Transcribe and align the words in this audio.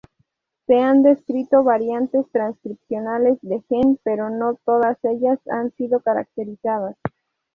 Se 0.65 0.79
han 0.79 1.03
descrito 1.03 1.63
variantes 1.63 2.25
transcripcionales 2.31 3.37
del 3.43 3.61
gen 3.69 3.99
pero 4.01 4.31
no 4.31 4.55
todas 4.65 4.97
ellas 5.03 5.37
han 5.47 5.69
sido 5.73 5.99
caracterizadas. 5.99 6.97